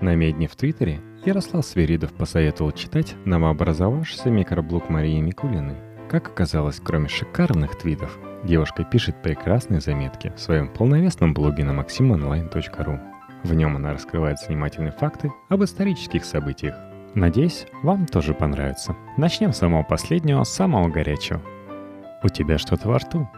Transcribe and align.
На 0.00 0.14
медне 0.14 0.46
в 0.46 0.54
Твиттере 0.54 1.00
Ярослав 1.24 1.66
Свиридов 1.66 2.12
посоветовал 2.12 2.70
читать 2.70 3.16
новообразовавшийся 3.24 4.30
микроблог 4.30 4.88
Марии 4.88 5.20
Микулиной. 5.20 5.74
Как 6.08 6.28
оказалось, 6.28 6.80
кроме 6.82 7.08
шикарных 7.08 7.76
твитов, 7.76 8.16
девушка 8.44 8.84
пишет 8.84 9.20
прекрасные 9.22 9.80
заметки 9.80 10.32
в 10.36 10.40
своем 10.40 10.68
полновесном 10.68 11.34
блоге 11.34 11.64
на 11.64 11.72
maximonline.ru. 11.72 13.00
В 13.42 13.54
нем 13.54 13.74
она 13.74 13.92
раскрывает 13.92 14.38
занимательные 14.38 14.92
факты 14.92 15.32
об 15.48 15.64
исторических 15.64 16.24
событиях. 16.24 16.76
Надеюсь, 17.14 17.66
вам 17.82 18.06
тоже 18.06 18.34
понравится. 18.34 18.94
Начнем 19.16 19.52
с 19.52 19.58
самого 19.58 19.82
последнего, 19.82 20.44
самого 20.44 20.88
горячего. 20.88 21.42
У 22.22 22.28
тебя 22.28 22.58
что-то 22.58 22.86
во 22.86 22.98
рту. 22.98 23.28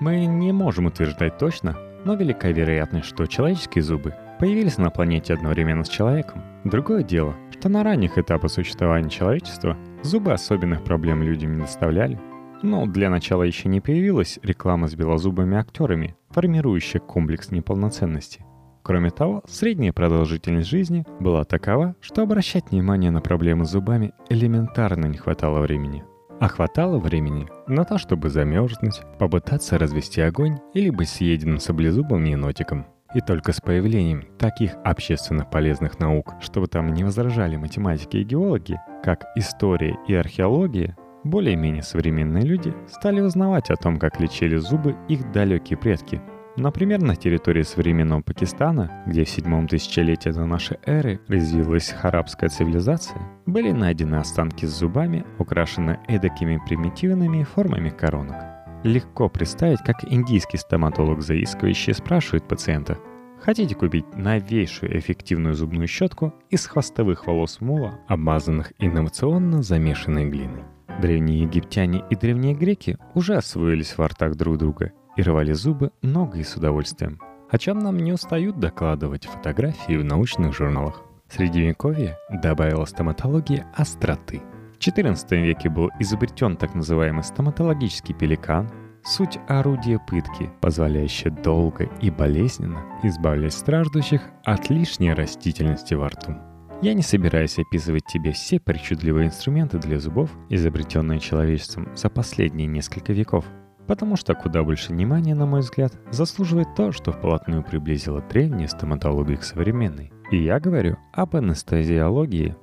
Мы 0.00 0.26
не 0.26 0.52
можем 0.52 0.86
утверждать 0.86 1.38
точно, 1.38 1.78
но 2.04 2.14
велика 2.16 2.48
вероятность, 2.48 3.06
что 3.06 3.26
человеческие 3.26 3.82
зубы 3.82 4.14
появились 4.42 4.76
на 4.76 4.90
планете 4.90 5.34
одновременно 5.34 5.84
с 5.84 5.88
человеком. 5.88 6.42
Другое 6.64 7.04
дело, 7.04 7.36
что 7.52 7.68
на 7.68 7.84
ранних 7.84 8.18
этапах 8.18 8.50
существования 8.50 9.08
человечества 9.08 9.76
зубы 10.02 10.32
особенных 10.32 10.82
проблем 10.82 11.22
людям 11.22 11.54
не 11.54 11.60
доставляли. 11.60 12.18
Но 12.60 12.86
для 12.86 13.08
начала 13.08 13.44
еще 13.44 13.68
не 13.68 13.80
появилась 13.80 14.40
реклама 14.42 14.88
с 14.88 14.96
белозубыми 14.96 15.56
актерами, 15.56 16.16
формирующая 16.30 17.00
комплекс 17.00 17.52
неполноценности. 17.52 18.44
Кроме 18.82 19.10
того, 19.10 19.44
средняя 19.46 19.92
продолжительность 19.92 20.68
жизни 20.68 21.06
была 21.20 21.44
такова, 21.44 21.94
что 22.00 22.22
обращать 22.22 22.72
внимание 22.72 23.12
на 23.12 23.20
проблемы 23.20 23.64
с 23.64 23.70
зубами 23.70 24.12
элементарно 24.28 25.06
не 25.06 25.18
хватало 25.18 25.60
времени. 25.60 26.02
А 26.40 26.48
хватало 26.48 26.98
времени 26.98 27.46
на 27.68 27.84
то, 27.84 27.96
чтобы 27.96 28.28
замерзнуть, 28.28 29.02
попытаться 29.20 29.78
развести 29.78 30.20
огонь 30.20 30.58
или 30.74 30.90
быть 30.90 31.10
съеденным 31.10 31.60
саблезубым 31.60 32.24
енотиком. 32.24 32.86
И 33.14 33.20
только 33.20 33.52
с 33.52 33.60
появлением 33.60 34.24
таких 34.38 34.74
общественно 34.84 35.44
полезных 35.44 35.98
наук, 35.98 36.34
чтобы 36.40 36.66
там 36.66 36.92
не 36.92 37.04
возражали 37.04 37.56
математики 37.56 38.16
и 38.16 38.24
геологи, 38.24 38.80
как 39.04 39.26
история 39.36 39.96
и 40.08 40.14
археология, 40.14 40.96
более-менее 41.24 41.82
современные 41.82 42.44
люди 42.44 42.74
стали 42.88 43.20
узнавать 43.20 43.70
о 43.70 43.76
том, 43.76 43.98
как 43.98 44.18
лечили 44.18 44.56
зубы 44.56 44.96
их 45.08 45.30
далекие 45.32 45.78
предки– 45.78 46.20
Например, 46.56 47.00
на 47.00 47.16
территории 47.16 47.62
современного 47.62 48.20
Пакистана, 48.20 49.02
где 49.06 49.24
в 49.24 49.30
седьмом 49.30 49.66
тысячелетии 49.66 50.28
до 50.28 50.44
нашей 50.44 50.78
эры 50.84 51.18
развилась 51.26 51.88
харабская 51.88 52.50
цивилизация, 52.50 53.22
были 53.46 53.70
найдены 53.72 54.16
останки 54.16 54.66
с 54.66 54.78
зубами, 54.78 55.24
украшенные 55.38 56.00
эдакими 56.08 56.60
примитивными 56.66 57.44
формами 57.44 57.88
коронок. 57.88 58.51
Легко 58.84 59.28
представить, 59.28 59.80
как 59.80 60.04
индийский 60.04 60.58
стоматолог 60.58 61.22
заискивающий 61.22 61.94
спрашивает 61.94 62.48
пациента, 62.48 62.98
Хотите 63.42 63.74
купить 63.74 64.04
новейшую 64.14 64.96
эффективную 64.96 65.56
зубную 65.56 65.88
щетку 65.88 66.32
из 66.48 66.64
хвостовых 66.64 67.26
волос 67.26 67.60
мула, 67.60 67.98
обмазанных 68.06 68.72
инновационно 68.78 69.64
замешанной 69.64 70.30
глиной? 70.30 70.62
Древние 71.00 71.42
египтяне 71.42 72.04
и 72.08 72.14
древние 72.14 72.54
греки 72.54 72.98
уже 73.14 73.34
освоились 73.34 73.98
в 73.98 74.06
ртах 74.06 74.36
друг 74.36 74.58
друга 74.58 74.92
и 75.16 75.22
рвали 75.22 75.52
зубы 75.54 75.90
много 76.02 76.38
и 76.38 76.44
с 76.44 76.54
удовольствием. 76.54 77.20
О 77.50 77.58
чем 77.58 77.80
нам 77.80 77.96
не 77.96 78.12
устают 78.12 78.60
докладывать 78.60 79.24
фотографии 79.24 79.96
в 79.96 80.04
научных 80.04 80.54
журналах. 80.54 81.02
Средневековье 81.28 82.16
добавило 82.30 82.84
стоматологии 82.84 83.64
остроты. 83.74 84.40
XIV 84.82 85.42
веке 85.42 85.68
был 85.68 85.90
изобретен 86.00 86.56
так 86.56 86.74
называемый 86.74 87.22
стоматологический 87.22 88.14
пеликан, 88.14 88.68
суть 89.04 89.38
орудия 89.48 89.98
пытки, 89.98 90.50
позволяющее 90.60 91.30
долго 91.30 91.88
и 92.00 92.10
болезненно 92.10 92.84
избавлять 93.02 93.54
страждущих 93.54 94.22
от 94.44 94.70
лишней 94.70 95.12
растительности 95.12 95.94
во 95.94 96.08
рту. 96.08 96.34
Я 96.82 96.94
не 96.94 97.02
собираюсь 97.02 97.60
описывать 97.60 98.06
тебе 98.06 98.32
все 98.32 98.58
причудливые 98.58 99.28
инструменты 99.28 99.78
для 99.78 100.00
зубов, 100.00 100.30
изобретенные 100.48 101.20
человечеством 101.20 101.88
за 101.94 102.10
последние 102.10 102.66
несколько 102.66 103.12
веков– 103.12 103.44
Потому 103.86 104.16
что 104.16 104.34
куда 104.34 104.62
больше 104.62 104.92
внимания, 104.92 105.34
на 105.34 105.46
мой 105.46 105.60
взгляд, 105.60 105.92
заслуживает 106.10 106.74
то, 106.76 106.92
что 106.92 107.12
вплотную 107.12 107.62
приблизило 107.62 108.22
древнюю 108.22 108.68
стоматологию 108.68 109.38
к 109.38 109.42
современной. 109.42 110.12
И 110.30 110.42
я 110.42 110.60
говорю 110.60 110.96
об 111.12 111.36
анестезиологии. 111.36 112.56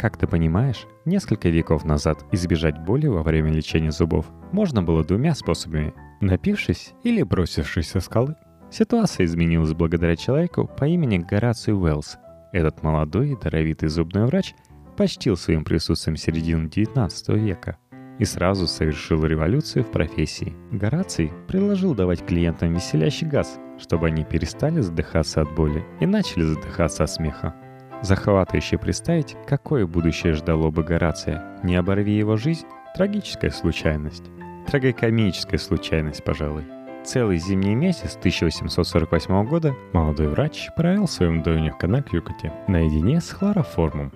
Как 0.00 0.16
ты 0.16 0.26
понимаешь, 0.26 0.86
несколько 1.04 1.50
веков 1.50 1.84
назад 1.84 2.24
избежать 2.32 2.78
боли 2.78 3.06
во 3.06 3.22
время 3.22 3.52
лечения 3.52 3.92
зубов 3.92 4.24
можно 4.50 4.82
было 4.82 5.04
двумя 5.04 5.34
способами– 5.34 5.92
напившись 6.22 6.94
или 7.02 7.22
бросившись 7.22 7.90
со 7.90 8.00
скалы. 8.00 8.34
Ситуация 8.70 9.26
изменилась 9.26 9.74
благодаря 9.74 10.16
человеку 10.16 10.70
по 10.78 10.86
имени 10.86 11.18
Гораций 11.18 11.74
Уэллс. 11.74 12.16
Этот 12.54 12.82
молодой 12.82 13.32
и 13.32 13.36
даровитый 13.36 13.90
зубной 13.90 14.24
врач 14.24 14.54
почтил 14.96 15.36
своим 15.36 15.64
присутствием 15.64 16.16
середину 16.16 16.66
19 16.70 17.28
века– 17.36 17.76
и 18.18 18.24
сразу 18.26 18.66
совершил 18.66 19.24
революцию 19.24 19.82
в 19.82 19.90
профессии. 19.90 20.54
Гораций 20.70 21.32
предложил 21.48 21.94
давать 21.94 22.24
клиентам 22.24 22.74
веселящий 22.74 23.26
газ, 23.26 23.58
чтобы 23.78 24.08
они 24.08 24.24
перестали 24.24 24.80
задыхаться 24.80 25.40
от 25.40 25.54
боли 25.54 25.82
и 26.00 26.06
начали 26.06 26.42
задыхаться 26.42 27.04
от 27.04 27.10
смеха. 27.10 27.54
Захватывающе 28.02 28.78
представить, 28.78 29.36
какое 29.46 29.86
будущее 29.86 30.32
ждало 30.32 30.70
бы 30.70 30.82
Горация. 30.82 31.58
Не 31.62 31.76
оборви 31.76 32.12
его 32.16 32.36
жизнь– 32.36 32.66
трагическая 32.96 33.50
случайность. 33.50 34.24
Трагикомическая 34.66 35.58
случайность, 35.58 36.24
пожалуй. 36.24 36.64
Целый 37.04 37.38
зимний 37.38 37.74
месяц 37.74 38.16
1848 38.16 39.44
года 39.46 39.74
молодой 39.92 40.28
врач 40.28 40.68
провел 40.76 41.06
в 41.06 41.10
своем 41.10 41.42
доме 41.42 41.70
в 41.70 41.78
Канакюкоте 41.78 42.52
наедине 42.68 43.20
с 43.20 43.30
хлороформом. 43.30 44.12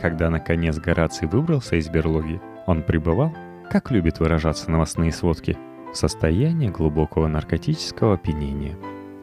Когда 0.00 0.30
наконец 0.30 0.78
Гораций 0.78 1.28
выбрался 1.28 1.76
из 1.76 1.88
берлоги, 1.88 2.40
он 2.66 2.82
пребывал 2.82 3.32
как 3.70 3.90
любят 3.90 4.20
выражаться 4.20 4.70
новостные 4.70 5.12
сводки, 5.12 5.56
в 5.92 5.96
состоянии 5.96 6.68
глубокого 6.68 7.28
наркотического 7.28 8.14
опьянения. 8.14 8.76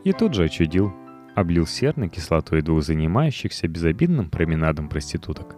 И 0.03 0.13
тут 0.13 0.33
же 0.33 0.45
очудил, 0.45 0.91
облил 1.36 1.66
серной 1.66 2.09
кислотой 2.09 2.62
двух 2.62 2.84
занимающихся 2.84 3.68
безобидным 3.68 4.30
променадом 4.30 4.90
проституток. 4.90 5.56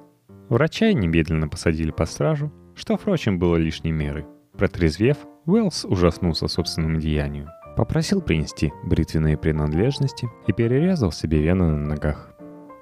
Врача 0.49 0.91
немедленно 0.93 1.47
посадили 1.47 1.91
по 1.91 2.05
стражу, 2.05 2.51
что, 2.75 2.97
впрочем, 2.97 3.39
было 3.39 3.55
лишней 3.55 3.91
мерой. 3.91 4.25
Протрезвев, 4.57 5.17
Уэллс 5.45 5.85
ужаснулся 5.85 6.47
собственному 6.47 6.99
деянию. 6.99 7.49
Попросил 7.75 8.21
принести 8.21 8.71
бритвенные 8.83 9.37
принадлежности 9.37 10.29
и 10.47 10.53
перерезал 10.53 11.11
себе 11.11 11.41
вены 11.41 11.65
на 11.65 11.87
ногах. 11.87 12.33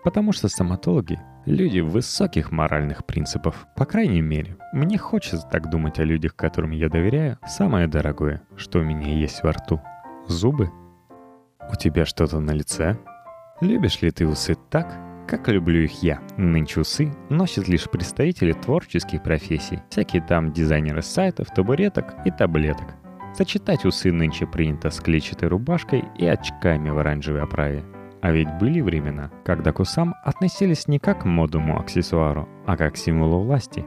Потому 0.03 0.33
что 0.33 0.49
стоматологи— 0.49 1.19
люди 1.45 1.79
высоких 1.79 2.51
моральных 2.51 3.05
принципов. 3.05 3.67
По 3.75 3.85
крайней 3.85 4.21
мере, 4.21 4.57
мне 4.73 4.97
хочется 4.97 5.47
так 5.49 5.69
думать 5.69 5.99
о 5.99 6.03
людях, 6.03 6.35
которым 6.35 6.71
я 6.71 6.89
доверяю, 6.89 7.37
самое 7.47 7.87
дорогое, 7.87 8.41
что 8.57 8.79
у 8.79 8.83
меня 8.83 9.13
есть 9.13 9.43
во 9.43 9.51
рту. 9.51 9.79
Зубы. 10.27 10.71
У 11.71 11.75
тебя 11.75 12.05
что-то 12.05 12.39
на 12.39 12.51
лице? 12.51 12.97
Любишь 13.61 14.01
ли 14.01 14.11
ты 14.11 14.27
усы 14.27 14.55
так, 14.69 14.99
как 15.27 15.47
люблю 15.47 15.83
их 15.83 16.03
я. 16.03 16.19
Нынче 16.35 16.81
усы 16.81 17.13
носят 17.29 17.69
лишь 17.69 17.89
представители 17.89 18.51
творческих 18.51 19.23
профессий. 19.23 19.79
Всякие 19.89 20.21
там 20.21 20.51
дизайнеры 20.51 21.01
сайтов, 21.01 21.47
табуреток 21.55 22.13
и 22.25 22.31
таблеток. 22.31 22.95
Сочетать 23.33 23.85
усы 23.85 24.11
нынче 24.11 24.45
принято 24.45 24.89
с 24.89 24.99
клетчатой 24.99 25.47
рубашкой 25.47 26.03
и 26.17 26.25
очками 26.25 26.89
в 26.89 26.97
оранжевой 26.97 27.43
оправе. 27.43 27.85
А 28.21 28.31
ведь 28.31 28.49
были 28.59 28.81
времена, 28.81 29.31
когда 29.45 29.71
к 29.71 29.79
усам 29.79 30.15
относились 30.25 30.87
не 30.89 30.99
как 30.99 31.21
к 31.21 31.25
модному 31.25 31.79
аксессуару, 31.79 32.49
а 32.67 32.75
как 32.75 32.95
к 32.95 32.97
символу 32.97 33.43
власти. 33.43 33.85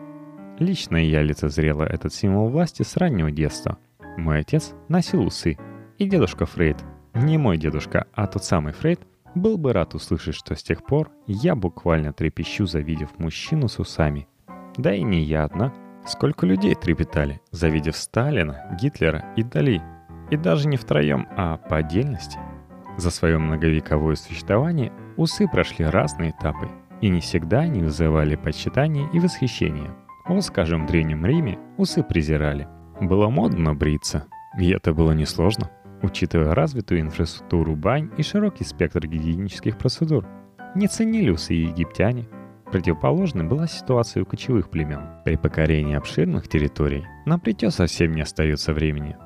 Лично 0.58 0.96
я 0.96 1.22
лицезрела 1.22 1.84
этот 1.84 2.14
символ 2.14 2.48
власти 2.48 2.82
с 2.82 2.96
раннего 2.96 3.30
детства. 3.30 3.76
Мой 4.16 4.40
отец 4.40 4.72
носил 4.88 5.26
усы. 5.26 5.58
И 5.98 6.08
дедушка 6.08 6.46
Фрейд, 6.46 6.78
не 7.14 7.38
мой 7.38 7.58
дедушка, 7.58 8.06
а 8.14 8.26
тот 8.26 8.44
самый 8.44 8.72
Фрейд, 8.72 9.00
был 9.34 9.58
бы 9.58 9.72
рад 9.72 9.94
услышать, 9.94 10.34
что 10.34 10.54
с 10.54 10.62
тех 10.62 10.84
пор 10.84 11.10
я 11.26 11.54
буквально 11.54 12.12
трепещу, 12.12 12.66
завидев 12.66 13.18
мужчину 13.18 13.68
с 13.68 13.78
усами. 13.78 14.28
Да 14.76 14.94
и 14.94 15.02
не 15.02 15.22
я 15.22 15.44
одна. 15.44 15.72
Сколько 16.06 16.46
людей 16.46 16.74
трепетали, 16.74 17.40
завидев 17.50 17.96
Сталина, 17.96 18.76
Гитлера 18.80 19.32
и 19.36 19.42
Дали. 19.42 19.82
И 20.30 20.36
даже 20.36 20.68
не 20.68 20.76
втроем, 20.76 21.26
а 21.36 21.56
по 21.56 21.78
отдельности– 21.78 22.38
за 22.96 23.10
свое 23.10 23.38
многовековое 23.38 24.14
существование 24.14 24.92
усы 25.16 25.48
прошли 25.48 25.84
разные 25.84 26.30
этапы, 26.30 26.68
и 27.00 27.08
не 27.08 27.20
всегда 27.20 27.60
они 27.60 27.82
вызывали 27.82 28.36
почитание 28.36 29.08
и 29.12 29.18
восхищение. 29.18 29.90
Вот, 30.26 30.44
скажем, 30.44 30.84
в 30.84 30.88
Древнем 30.88 31.26
Риме 31.26 31.58
усы 31.76 32.02
презирали. 32.02 32.68
Было 33.00 33.28
модно 33.28 33.74
бриться, 33.74 34.26
и 34.58 34.70
это 34.70 34.94
было 34.94 35.12
несложно, 35.12 35.70
учитывая 36.04 36.54
развитую 36.54 37.00
инфраструктуру 37.00 37.74
бань 37.74 38.10
и 38.16 38.22
широкий 38.22 38.64
спектр 38.64 39.06
гигиенических 39.06 39.78
процедур. 39.78 40.26
Не 40.74 40.86
ценили 40.86 41.30
усы 41.30 41.54
египтяне. 41.54 42.28
Противоположной 42.70 43.44
была 43.44 43.66
ситуация 43.66 44.22
у 44.22 44.26
кочевых 44.26 44.70
племен. 44.70 45.02
При 45.24 45.36
покорении 45.36 45.96
обширных 45.96 46.48
территорий 46.48 47.04
на 47.26 47.38
плите 47.38 47.70
совсем 47.70 48.12
не 48.12 48.22
остается 48.22 48.72
времени, 48.72 49.16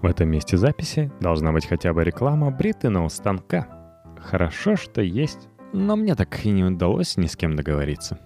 в 0.00 0.06
этом 0.06 0.28
месте 0.28 0.56
записи 0.56 1.10
должна 1.20 1.50
быть 1.52 1.66
хотя 1.66 1.92
бы 1.92 2.04
реклама 2.04 2.52
бритвенного 2.52 3.08
станка. 3.08 3.66
Хорошо, 4.20 4.76
что 4.76 5.02
есть 5.02 5.48
но 5.72 5.96
мне 5.96 6.14
так 6.14 6.44
и 6.44 6.50
не 6.50 6.64
удалось 6.64 7.16
ни 7.16 7.26
с 7.26 7.36
кем 7.36 7.56
договориться. 7.56 8.18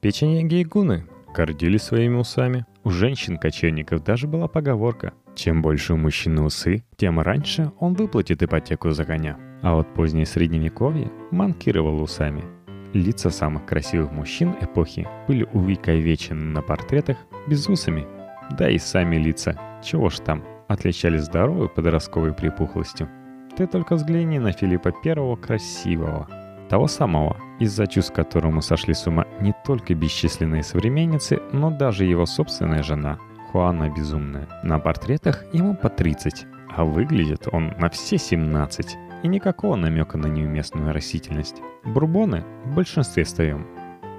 Печенеги 0.00 0.56
и 0.56 0.64
гуны 0.64 1.06
гордились 1.34 1.82
своими 1.82 2.16
усами. 2.16 2.64
У 2.84 2.90
женщин-кочевников 2.90 4.02
даже 4.04 4.26
была 4.26 4.48
поговорка 4.48 5.12
«Чем 5.36 5.60
больше 5.60 5.92
у 5.92 5.98
мужчины 5.98 6.42
усы, 6.42 6.82
тем 6.96 7.20
раньше 7.20 7.70
он 7.78 7.92
выплатит 7.92 8.42
ипотеку 8.42 8.90
за 8.90 9.04
коня». 9.04 9.36
А 9.62 9.74
вот 9.74 9.92
позднее 9.94 10.26
средневековье 10.26 11.10
манкировало 11.30 12.02
усами. 12.02 12.42
Лица 12.94 13.30
самых 13.30 13.66
красивых 13.66 14.12
мужчин 14.12 14.54
эпохи 14.60 15.06
были 15.28 15.46
увековечены 15.52 16.42
на 16.42 16.62
портретах 16.62 17.18
безусами. 17.46 18.06
Да 18.58 18.70
и 18.70 18.78
сами 18.78 19.16
лица, 19.16 19.60
чего 19.84 20.08
ж 20.08 20.20
там, 20.20 20.42
отличались 20.68 21.24
здоровой 21.24 21.68
подростковой 21.68 22.32
припухлостью. 22.32 23.08
Ты 23.56 23.66
только 23.66 23.96
взгляни 23.96 24.38
на 24.38 24.52
Филиппа 24.52 24.92
Первого 25.02 25.36
красивого. 25.36 26.28
Того 26.70 26.86
самого, 26.88 27.36
из-за 27.60 27.86
чувств 27.86 28.12
которому 28.12 28.62
сошли 28.62 28.94
с 28.94 29.06
ума 29.06 29.26
не 29.40 29.54
только 29.64 29.94
бесчисленные 29.94 30.62
современницы, 30.62 31.40
но 31.52 31.70
даже 31.70 32.04
его 32.04 32.26
собственная 32.26 32.82
жена, 32.82 33.18
Хуана 33.50 33.90
Безумная. 33.90 34.48
На 34.62 34.78
портретах 34.78 35.44
ему 35.52 35.74
по 35.74 35.88
30, 35.88 36.46
а 36.74 36.84
выглядит 36.84 37.48
он 37.52 37.72
на 37.78 37.88
все 37.88 38.18
17. 38.18 38.96
И 39.22 39.28
никакого 39.28 39.76
намека 39.76 40.18
на 40.18 40.26
неуместную 40.26 40.92
растительность. 40.92 41.62
Бурбоны 41.84 42.44
в 42.64 42.74
большинстве 42.74 43.24
своем 43.24 43.66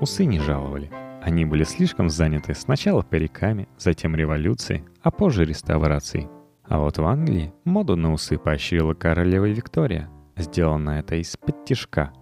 усы 0.02 0.26
не 0.26 0.40
жаловали. 0.40 0.90
Они 1.22 1.46
были 1.46 1.64
слишком 1.64 2.10
заняты 2.10 2.54
сначала 2.54 3.02
париками, 3.02 3.68
затем 3.78 4.16
революцией, 4.16 4.86
а 5.02 5.12
позже 5.12 5.46
реставрацией. 5.46 6.30
А 6.64 6.80
вот 6.80 6.98
в 6.98 7.06
Англии 7.06 7.54
моду 7.64 7.96
на 7.96 8.14
усы 8.14 8.38
поощрила 8.38 8.94
королева 8.94 9.46
Виктория. 9.46 10.10
Сделано 10.36 10.92
это 10.92 11.16
из-под 11.16 11.56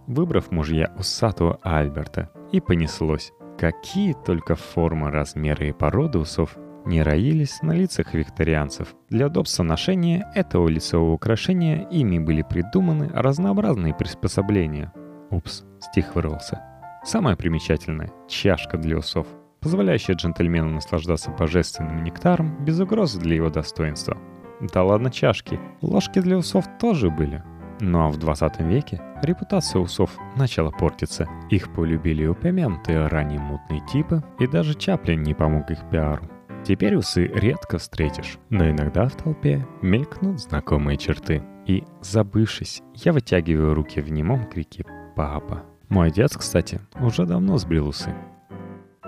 выбрав 0.07 0.51
мужья 0.51 0.93
усатого 0.97 1.59
Альберта. 1.61 2.31
И 2.51 2.59
понеслось. 2.59 3.31
Какие 3.57 4.13
только 4.25 4.55
формы, 4.55 5.11
размеры 5.11 5.69
и 5.69 5.73
породы 5.73 6.19
усов 6.19 6.57
не 6.85 7.01
роились 7.01 7.61
на 7.61 7.71
лицах 7.71 8.13
викторианцев. 8.13 8.95
Для 9.09 9.27
удобства 9.27 9.63
ношения 9.63 10.31
этого 10.35 10.67
лицевого 10.67 11.13
украшения 11.13 11.87
ими 11.89 12.19
были 12.19 12.41
придуманы 12.41 13.09
разнообразные 13.13 13.93
приспособления. 13.93 14.93
Упс, 15.31 15.63
стих 15.79 16.15
вырвался. 16.15 16.61
Самое 17.03 17.35
примечательное– 17.35 18.11
чашка 18.27 18.77
для 18.77 18.97
усов, 18.97 19.27
позволяющая 19.59 20.15
джентльмену 20.15 20.69
наслаждаться 20.69 21.31
божественным 21.31 22.03
нектаром 22.03 22.63
без 22.63 22.79
угрозы 22.79 23.19
для 23.19 23.35
его 23.35 23.49
достоинства. 23.49 24.17
Да 24.61 24.83
ладно 24.83 25.11
чашки, 25.11 25.59
ложки 25.81 26.19
для 26.19 26.37
усов 26.37 26.65
тоже 26.79 27.09
были. 27.09 27.43
Ну 27.81 28.05
а 28.05 28.09
в 28.09 28.17
20 28.17 28.61
веке 28.61 29.01
репутация 29.21 29.81
усов 29.81 30.11
начала 30.37 30.71
портиться. 30.71 31.27
Их 31.49 31.73
полюбили 31.73 32.25
упомянутые 32.25 33.07
ранее 33.07 33.39
мутные 33.39 33.81
типы, 33.91 34.23
и 34.39 34.47
даже 34.47 34.75
Чаплин 34.75 35.23
не 35.23 35.33
помог 35.33 35.69
их 35.71 35.79
пиару. 35.91 36.23
Теперь 36.65 36.95
усы 36.95 37.27
редко 37.27 37.77
встретишь, 37.77 38.39
но 38.49 38.67
иногда 38.67 39.07
в 39.07 39.15
толпе 39.15 39.67
мелькнут 39.83 40.39
знакомые 40.39 40.97
черты. 40.97 41.43
И, 41.67 41.83
забывшись, 42.01 42.81
я 42.95 43.13
вытягиваю 43.13 43.75
руки 43.75 44.01
в 44.01 44.11
немом 44.11 44.49
крике 44.49 44.83
«Папа». 45.15 45.63
Мой 45.89 46.07
отец, 46.07 46.35
кстати, 46.35 46.81
уже 46.99 47.27
давно 47.27 47.59
сбрил 47.59 47.89
усы. 47.89 48.15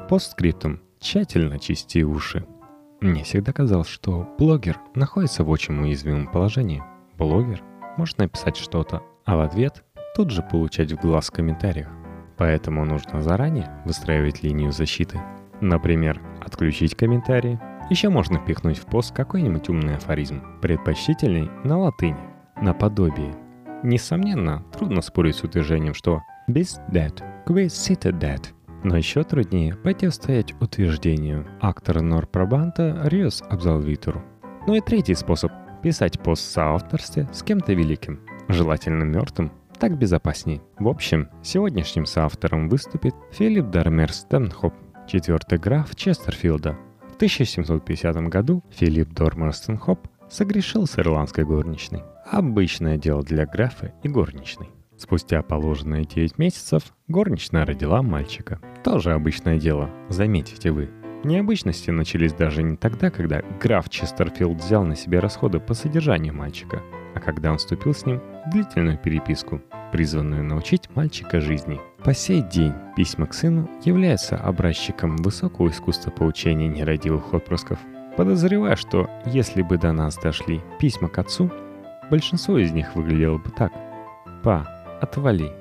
Постскриптум. 0.08 0.82
Тщательно 1.00 1.58
чисти 1.58 2.04
уши. 2.04 2.46
Мне 3.02 3.24
всегда 3.24 3.54
казалось, 3.54 3.88
что 3.88 4.28
блогер 4.38 4.78
находится 4.94 5.44
в 5.44 5.50
очень 5.50 5.80
уязвимом 5.80 6.28
положении. 6.28 6.84
Блогер 7.18 7.64
может 7.98 8.20
написать 8.20 8.58
что-то, 8.58 9.02
а 9.26 9.36
в 9.36 9.42
ответ 9.42 9.84
тут 10.16 10.30
же 10.30 10.44
получать 10.44 10.92
в 10.92 11.02
глаз 11.02 11.30
в 11.30 11.32
комментариях. 11.32 11.90
Поэтому 12.38 12.86
нужно 12.86 13.24
заранее 13.24 13.82
выстраивать 13.84 14.44
линию 14.44 14.72
защиты– 14.72 15.20
Например, 15.62 16.22
отключить 16.48 16.96
комментарии. 16.96 17.60
Еще 17.90 18.10
можно 18.10 18.40
пихнуть 18.40 18.80
в 18.80 18.86
пост 18.86 19.14
какой-нибудь 19.14 19.70
умный 19.70 19.96
афоризм, 19.96 20.42
предпочтительный 20.62 21.50
на 21.64 21.78
латыни, 21.78 22.18
наподобие. 22.62 23.34
Несомненно, 23.84 24.64
трудно 24.76 25.02
спорить 25.02 25.36
с 25.36 25.44
утверждением, 25.44 25.94
что 25.94 26.22
«bis 26.50 26.80
that, 26.92 27.22
qui 27.46 27.68
sitte 27.68 28.12
that». 28.20 28.48
Но 28.84 28.98
еще 28.98 29.24
труднее 29.24 29.76
противостоять 29.76 30.54
утверждению 30.62 31.48
актора 31.62 32.02
Нор 32.02 32.28
Пробанта 32.28 33.02
Риос 33.06 33.44
Абзалвитору. 33.50 34.24
Ну 34.66 34.76
и 34.76 34.82
третий 34.82 35.16
способ– 35.16 35.52
писать 35.84 36.20
пост 36.20 36.44
в 36.44 36.52
соавторстве 36.52 37.28
с 37.34 37.44
кем-то 37.44 37.74
великим, 37.74 38.20
желательно 38.48 39.04
мертвым, 39.04 39.52
так 39.80 39.98
безопаснее. 39.98 40.62
В 40.80 40.88
общем, 40.88 41.30
сегодняшним 41.44 42.06
соавтором 42.06 42.68
выступит 42.68 43.16
Филипп 43.32 43.70
Дармер 43.70 44.12
Стэнхоп– 44.12 44.74
четвертый 45.08 45.58
граф 45.58 45.96
Честерфилда. 45.96 46.78
В 47.12 47.16
1750 47.16 48.16
году 48.28 48.64
Филипп 48.70 49.10
Дормерстон 49.14 49.78
Хоп 49.78 50.08
согрешил 50.30 50.86
с 50.86 51.00
ирландской 51.00 51.46
горничной. 51.46 52.04
Обычное 52.30 52.98
дело 52.98 53.24
для 53.24 53.46
графа 53.46 53.94
и 54.04 54.10
горничной. 54.10 54.70
Спустя 54.98 55.42
положенные 55.42 56.06
9 56.06 56.38
месяцев 56.38 56.84
горничная 57.08 57.66
родила 57.66 58.02
мальчика. 58.02 58.60
Тоже 58.84 59.14
обычное 59.14 59.58
дело, 59.58 59.90
заметите 60.10 60.72
вы. 60.72 60.90
Необычности 61.24 61.90
начались 61.90 62.34
даже 62.34 62.62
не 62.62 62.78
тогда, 62.78 63.10
когда 63.10 63.42
граф 63.62 63.90
Честерфилд 63.90 64.62
взял 64.62 64.84
на 64.84 64.96
себя 64.96 65.22
расходы 65.22 65.60
по 65.60 65.74
содержанию 65.74 66.34
мальчика, 66.34 66.82
а 67.16 67.20
когда 67.20 67.52
он 67.52 67.58
вступил 67.58 67.94
с 67.94 68.06
ним 68.06 68.22
в 68.46 68.52
длительную 68.52 68.98
переписку, 68.98 69.62
призванную 69.92 70.44
научить 70.44 70.90
мальчика 70.96 71.40
жизни. 71.42 71.80
По 72.04 72.14
сей 72.14 72.42
день 72.42 72.74
письма 72.96 73.26
к 73.26 73.34
сыну 73.34 73.70
являются 73.84 74.38
образчиком 74.38 75.18
высокого 75.18 75.70
искусства 75.70 76.12
поучения 76.12 76.68
нерадивых 76.68 77.34
отпрысков. 77.34 77.80
Подозреваю, 78.16 78.78
что 78.78 79.10
если 79.26 79.62
бы 79.62 79.78
до 79.78 79.92
нас 79.92 80.16
дошли 80.16 80.62
письма 80.80 81.10
к 81.10 81.18
отцу, 81.18 81.52
большинство 82.10 82.58
из 82.58 82.72
них 82.72 82.96
выглядело 82.96 83.38
бы 83.38 83.50
так. 83.50 83.72
«Па, 84.44 84.68
отвали». 85.02 85.52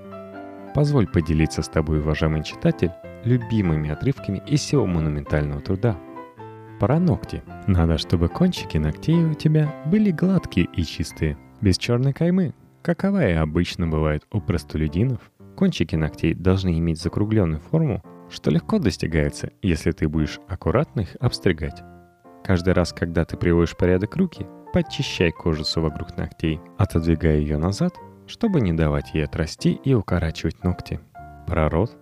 Позволь 0.75 1.06
поделиться 1.06 1.62
с 1.62 1.69
тобой, 1.69 2.00
уважаемый 2.00 2.44
читатель, 2.44 2.91
любимыми 3.25 3.91
отрывками 3.91 4.43
из 4.47 4.61
всего 4.61 4.87
монументального 4.87 5.62
труда. 5.62 5.97
Про 6.79 7.00
ногти. 7.00 7.43
Надо, 7.67 7.97
чтобы 7.97 8.29
кончики 8.29 8.77
ногтей 8.77 9.25
у 9.25 9.33
тебя 9.33 9.75
были 9.87 10.11
гладкие 10.11 10.69
и 10.75 10.85
чистые, 10.85 11.38
без 11.62 11.79
черной 11.79 12.12
каймы, 12.12 12.53
какова 12.83 13.27
и 13.27 13.33
обычно 13.33 13.88
бывает 13.88 14.27
у 14.31 14.41
простолюдинов. 14.41 15.21
Кончики 15.56 15.97
ногтей 15.97 16.35
должны 16.35 16.78
иметь 16.78 17.00
закругленную 17.00 17.61
форму, 17.61 18.02
что 18.28 18.50
легко 18.50 18.78
достигается, 18.78 19.50
если 19.62 19.90
ты 19.90 20.07
будешь 20.07 20.38
аккуратно 20.49 21.00
их 21.00 21.16
обстригать. 21.19 21.83
Каждый 22.45 22.75
раз, 22.75 22.92
когда 22.92 23.25
ты 23.25 23.37
приводишь 23.37 23.76
порядок 23.76 24.16
руки, 24.16 24.47
подчищай 24.73 25.33
кожицу 25.33 25.80
вокруг 25.80 26.16
ногтей, 26.16 26.61
отодвигая 26.76 27.38
ее 27.38 27.57
назад, 27.57 27.95
чтобы 28.26 28.61
не 28.61 28.73
давать 28.73 29.14
ей 29.14 29.25
отрасти 29.25 29.73
и 29.73 29.95
укорачивать 29.95 30.62
ногти. 30.62 31.00
Про 31.47 31.71
рот. 31.71 31.97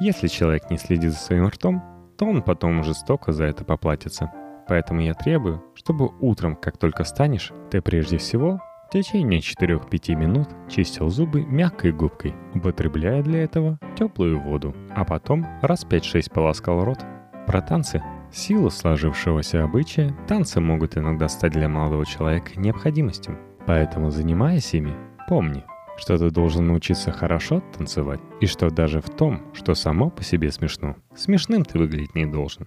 Если 0.00 0.28
человек 0.28 0.70
не 0.70 0.78
следит 0.78 1.12
за 1.12 1.18
своим 1.18 1.48
ртом, 1.48 1.82
то 2.16 2.24
он 2.24 2.42
потом 2.42 2.82
жестоко 2.82 3.32
за 3.32 3.44
это 3.44 3.64
поплатится. 3.64 4.32
Поэтому 4.68 5.02
я 5.02 5.12
требую, 5.12 5.62
чтобы 5.74 6.10
утром, 6.20 6.56
как 6.56 6.78
только 6.78 7.04
встанешь, 7.04 7.52
ты 7.70 7.82
прежде 7.82 8.16
всего 8.16 8.60
в 8.86 8.92
течение 8.92 9.40
4-5 9.40 10.14
минут 10.14 10.48
чистил 10.68 11.08
зубы 11.08 11.44
мягкой 11.44 11.92
губкой, 11.92 12.34
употребляя 12.54 13.20
для 13.20 13.42
этого 13.42 13.80
теплую 13.98 14.40
воду, 14.40 14.76
а 14.94 15.04
потом 15.04 15.44
раз 15.60 15.84
5-6 15.84 16.32
полоскал 16.32 16.84
рот. 16.84 17.04
Про 17.46 17.62
танцы. 17.62 18.02
Силу 18.32 18.70
сложившегося 18.70 19.64
обычая, 19.64 20.14
танцы 20.28 20.60
могут 20.60 20.96
иногда 20.96 21.28
стать 21.28 21.52
для 21.52 21.68
молодого 21.68 22.06
человека 22.06 22.52
необходимостью. 22.56 23.38
Поэтому, 23.66 24.10
занимаясь 24.10 24.74
ими, 24.74 24.94
помни, 25.28 25.64
что 25.96 26.18
ты 26.18 26.30
должен 26.30 26.66
научиться 26.66 27.10
хорошо 27.10 27.62
танцевать, 27.76 28.20
и 28.40 28.46
что 28.46 28.70
даже 28.70 29.00
в 29.00 29.10
том, 29.10 29.42
что 29.52 29.74
само 29.74 30.10
по 30.10 30.22
себе 30.22 30.52
смешно, 30.52 30.96
смешным 31.14 31.64
ты 31.64 31.78
выглядеть 31.78 32.14
не 32.14 32.26
должен. 32.26 32.66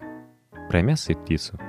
Про 0.70 0.82
мясо 0.82 1.14
и 1.14 1.16
птицу. 1.16 1.60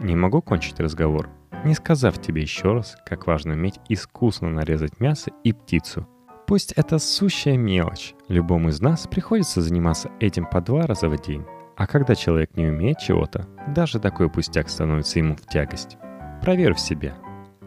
Не 0.00 0.16
могу 0.16 0.42
кончить 0.42 0.80
разговор, 0.80 1.28
не 1.64 1.74
сказав 1.74 2.20
тебе 2.20 2.42
еще 2.42 2.72
раз, 2.72 2.96
как 3.06 3.26
важно 3.26 3.54
уметь 3.54 3.80
искусно 3.88 4.50
нарезать 4.50 5.00
мясо 5.00 5.30
и 5.42 5.52
птицу. 5.52 6.06
Пусть 6.46 6.72
это 6.72 6.98
сущая 6.98 7.56
мелочь, 7.56 8.14
любому 8.28 8.68
из 8.68 8.80
нас 8.80 9.06
приходится 9.06 9.62
заниматься 9.62 10.10
этим 10.20 10.44
по 10.44 10.60
два 10.60 10.86
раза 10.86 11.08
в 11.08 11.20
день. 11.20 11.44
А 11.76 11.86
когда 11.86 12.14
человек 12.14 12.56
не 12.56 12.66
умеет 12.66 12.98
чего-то, 12.98 13.48
даже 13.74 13.98
такой 13.98 14.28
пустяк 14.28 14.68
становится 14.68 15.18
ему 15.18 15.36
в 15.36 15.46
тягость. 15.46 15.96
Проверь 16.42 16.74
в 16.74 16.80
себе. 16.80 17.14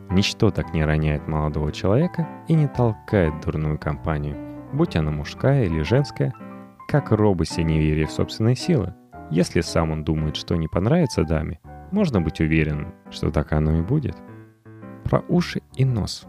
Ничто 0.10 0.52
так 0.52 0.74
не 0.74 0.86
роняет 0.86 1.28
молодого 1.28 1.72
человека 1.72 2.28
и 2.48 2.54
не 2.54 2.68
толкает 2.68 3.42
дурную 3.42 3.78
компанию, 3.78 4.38
будь 4.72 4.96
она 4.96 5.12
мужская 5.12 5.66
или 5.66 5.82
женская, 5.82 6.34
как 6.88 7.12
робость 7.12 7.58
и 7.58 7.64
неверие 7.64 8.06
в 8.06 8.12
собственные 8.12 8.56
силы. 8.56 8.94
Если 9.32 9.60
сам 9.60 9.92
он 9.92 10.04
думает, 10.06 10.38
что 10.38 10.56
не 10.56 10.70
понравится 10.70 11.24
даме, 11.24 11.60
можно 11.92 12.22
быть 12.22 12.40
уверенным, 12.40 12.94
что 13.10 13.32
так 13.32 13.54
оно 13.54 13.78
и 13.78 13.82
будет. 13.82 14.16
Про 15.04 15.24
уши 15.28 15.62
и 15.76 15.86
нос. 15.86 16.26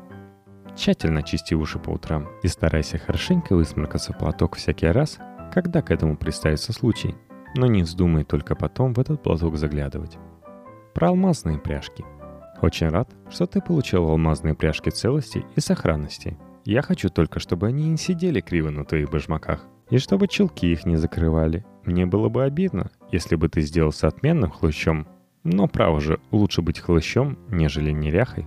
Тщательно 0.77 1.23
чисти 1.23 1.55
уши 1.55 1.79
по 1.79 1.91
утрам 1.91 2.29
и 2.43 2.49
старайся 2.49 2.99
хорошенько 2.99 3.57
высморкаться 3.57 4.13
в 4.13 4.19
платок 4.19 4.57
всякий 4.57 4.87
раз, 4.87 5.19
когда 5.53 5.83
к 5.83 5.91
этому 5.91 6.17
представится 6.17 6.73
случай. 6.73 7.15
Но 7.57 7.67
не 7.67 7.83
вздумай 7.83 8.25
только 8.25 8.55
потом 8.55 8.95
в 8.95 9.01
этот 9.01 9.23
платок 9.23 9.57
заглядывать. 9.57 10.19
Про 10.95 11.09
алмазные 11.09 11.59
пряжки. 11.59 12.05
Очень 12.61 12.89
рад, 12.89 13.09
что 13.31 13.47
ты 13.47 13.61
получил 13.61 14.09
алмазные 14.09 14.55
пряжки 14.55 14.91
целости 14.91 15.45
и 15.57 15.61
сохранности. 15.61 16.37
Я 16.65 16.83
хочу 16.83 17.09
только, 17.09 17.41
чтобы 17.41 17.67
они 17.67 17.89
не 17.89 17.97
сидели 17.97 18.41
криво 18.41 18.71
на 18.71 18.85
твоих 18.85 19.11
башмаках. 19.11 19.67
И 19.91 19.99
чтобы 19.99 20.29
челки 20.29 20.71
их 20.71 20.85
не 20.85 20.97
закрывали. 20.97 21.65
Мне 21.85 22.05
было 22.05 22.29
бы 22.29 22.45
обидно, 22.45 22.91
если 23.11 23.37
бы 23.37 23.49
ты 23.49 23.63
сделался 23.63 24.09
отменным 24.09 24.51
хлыщом. 24.51 25.09
Но 25.51 25.67
право 25.67 25.99
же, 25.99 26.21
лучше 26.31 26.61
быть 26.61 26.79
хлыщом, 26.79 27.39
нежели 27.49 27.91
неряхой. 27.91 28.47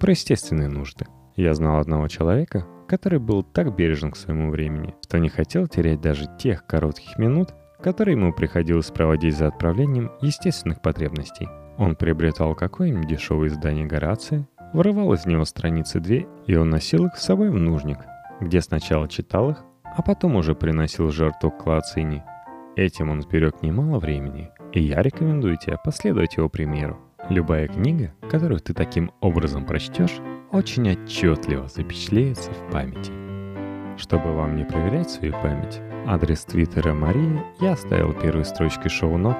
Про 0.00 0.12
естественные 0.12 0.68
нужды. 0.68 1.06
Я 1.36 1.52
знал 1.52 1.80
одного 1.80 2.08
человека, 2.08 2.66
который 2.88 3.18
был 3.18 3.42
так 3.42 3.76
бережен 3.76 4.12
к 4.12 4.16
своему 4.16 4.50
времени, 4.50 4.94
что 5.04 5.18
не 5.18 5.28
хотел 5.28 5.66
терять 5.66 6.00
даже 6.00 6.24
тех 6.38 6.64
коротких 6.64 7.18
минут, 7.18 7.50
которые 7.82 8.16
ему 8.16 8.32
приходилось 8.32 8.90
проводить 8.90 9.36
за 9.36 9.48
отправлением 9.48 10.10
естественных 10.22 10.80
потребностей. 10.80 11.46
Он 11.76 11.94
приобретал 11.94 12.54
какое-нибудь 12.54 13.06
дешевое 13.06 13.48
издание 13.48 13.84
Горация, 13.84 14.48
вырывал 14.72 15.12
из 15.12 15.26
него 15.26 15.44
страницы 15.44 16.00
две, 16.00 16.26
и 16.46 16.56
он 16.56 16.70
носил 16.70 17.04
их 17.04 17.16
с 17.16 17.24
собой 17.24 17.50
в 17.50 17.54
нужник, 17.54 17.98
где 18.40 18.62
сначала 18.62 19.08
читал 19.08 19.50
их, 19.50 19.62
а 19.84 20.00
потом 20.00 20.36
уже 20.36 20.54
приносил 20.54 21.10
жертву 21.10 21.50
к 21.50 21.66
Лацине. 21.66 22.24
Этим 22.76 23.10
он 23.10 23.20
сберег 23.20 23.60
немало 23.60 23.98
времени, 23.98 24.50
и 24.72 24.80
я 24.80 25.02
рекомендую 25.02 25.56
тебе 25.56 25.76
последовать 25.82 26.36
его 26.36 26.48
примеру. 26.48 26.98
Любая 27.28 27.68
книга, 27.68 28.14
которую 28.30 28.60
ты 28.60 28.74
таким 28.74 29.10
образом 29.20 29.66
прочтешь, 29.66 30.18
очень 30.50 30.90
отчетливо 30.90 31.68
запечатлеется 31.68 32.52
в 32.52 32.70
памяти. 32.70 33.12
Чтобы 33.98 34.32
вам 34.32 34.56
не 34.56 34.64
проверять 34.64 35.10
свою 35.10 35.32
память, 35.32 35.80
адрес 36.06 36.44
твиттера 36.44 36.94
Марии 36.94 37.42
я 37.60 37.72
оставил 37.72 38.12
первой 38.12 38.44
строчкой 38.44 38.90
шоу-нот 38.90 39.36